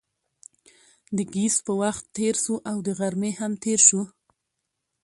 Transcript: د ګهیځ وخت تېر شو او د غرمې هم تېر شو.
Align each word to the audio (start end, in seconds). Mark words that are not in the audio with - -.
د 1.15 1.17
ګهیځ 1.33 1.55
وخت 1.81 2.03
تېر 2.17 2.35
شو 2.43 2.55
او 2.69 2.77
د 2.85 2.87
غرمې 2.99 3.31
هم 3.39 3.51
تېر 3.63 3.79
شو. 3.87 4.01